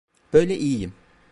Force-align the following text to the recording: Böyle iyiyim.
Böyle 0.33 0.55
iyiyim. 0.57 0.93